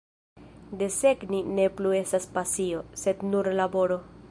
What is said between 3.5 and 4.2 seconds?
laboro.